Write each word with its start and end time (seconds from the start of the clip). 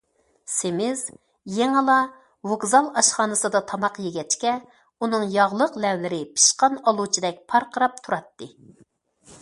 سېمىز 0.51 1.01
يېڭىلا 1.57 1.97
ۋوگزال 2.51 2.87
ئاشخانىسىدا 3.01 3.61
تاماق 3.73 4.01
يېگەچكە، 4.07 4.55
ئۇنىڭ 4.97 5.29
ياغلىق 5.37 5.79
لەۋلىرى 5.85 6.21
پىشقان 6.39 6.79
ئالۇچىدەك 6.89 7.41
پارقىراپ 7.53 8.05
تۇراتتى. 8.09 8.51